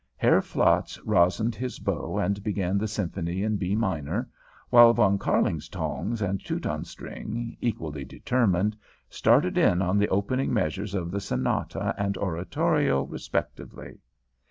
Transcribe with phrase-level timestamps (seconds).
[0.17, 4.27] Herr Flatz resined his bow and began the Symphony in B Minor,
[4.71, 8.75] while Von Kärlingtongs and Teutonstring, equally determined,
[9.11, 13.99] started in on the opening measures of the Sonata and Oratorio respectively.